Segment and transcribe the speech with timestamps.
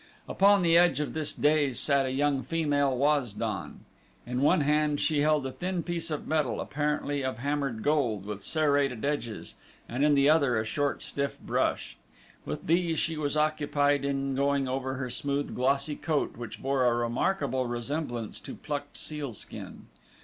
[0.27, 3.81] Upon the edge of this dais sat a young female Waz don.
[4.25, 8.41] In one hand she held a thin piece of metal, apparently of hammered gold, with
[8.41, 9.53] serrated edges,
[9.87, 11.97] and in the other a short, stiff brush.
[12.45, 16.95] With these she was occupied in going over her smooth, glossy coat which bore a
[16.95, 19.85] remarkable resemblance to plucked sealskin.